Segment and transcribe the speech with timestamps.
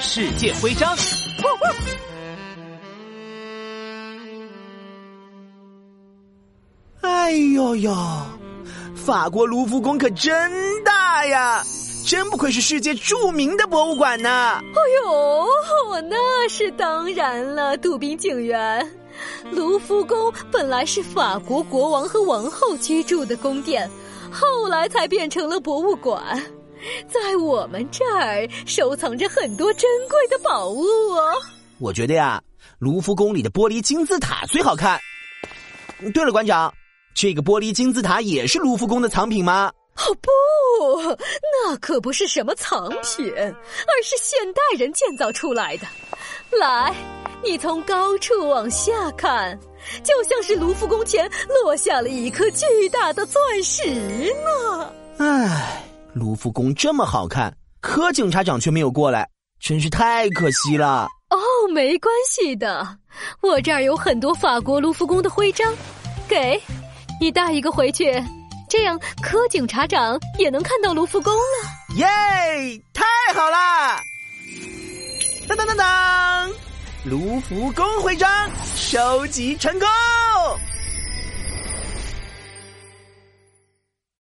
[0.00, 0.96] 世界徽章。
[7.00, 7.94] 哎呦呦，
[8.94, 11.64] 法国卢浮宫可真大呀！
[12.06, 14.28] 真不愧是世界著名的博物馆呢。
[14.28, 14.62] 哎
[15.02, 15.46] 呦，
[16.02, 18.86] 那是当然了，杜宾警员。
[19.52, 23.88] 卢浮宫本来是法国国王和王后居住的宫殿，
[24.30, 26.42] 后来才变成了博物馆。
[27.08, 31.34] 在我们这儿收藏着很多珍贵的宝物哦。
[31.78, 32.42] 我觉得呀，
[32.78, 34.98] 卢浮宫里的玻璃金字塔最好看。
[36.12, 36.72] 对了，馆长，
[37.14, 39.72] 这个玻璃金字塔也是卢浮宫的藏品吗？
[39.96, 41.16] 哦不，
[41.52, 45.86] 那可不是什么藏品，而是现代人建造出来的。
[46.58, 46.92] 来，
[47.44, 49.56] 你从高处往下看，
[50.02, 51.30] 就像是卢浮宫前
[51.62, 53.84] 落下了一颗巨大的钻石
[54.44, 54.92] 呢。
[55.18, 55.83] 唉，
[56.14, 59.28] 卢浮宫这么好看，柯警察长却没有过来，
[59.60, 61.08] 真是太可惜了。
[61.30, 61.38] 哦，
[61.72, 62.98] 没关系的，
[63.42, 65.74] 我这儿有很多法国卢浮宫的徽章，
[66.28, 66.60] 给
[67.20, 68.22] 你带一个回去。
[68.68, 71.96] 这样，柯警察长也能看到卢浮宫了。
[71.96, 72.06] 耶，
[72.92, 74.00] 太好啦！
[75.48, 76.50] 当当当当，
[77.04, 79.88] 卢浮宫徽章收集成功。